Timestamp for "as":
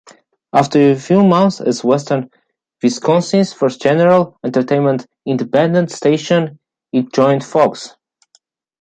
1.61-1.83